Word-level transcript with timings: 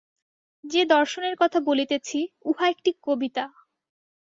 যে 0.63 0.81
দর্শনের 0.85 1.35
কথা 1.37 1.59
বলিতেছি, 1.59 2.19
উহা 2.45 2.65
একটি 2.69 2.91
কবিতা। 3.03 3.45